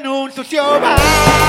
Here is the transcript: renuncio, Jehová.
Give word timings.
renuncio, 0.00 0.42
Jehová. 0.44 1.39